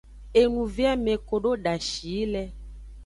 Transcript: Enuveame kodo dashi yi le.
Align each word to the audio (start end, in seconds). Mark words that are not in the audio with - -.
Enuveame 0.41 1.13
kodo 1.27 1.51
dashi 1.63 2.01
yi 2.13 2.23
le. 2.33 2.43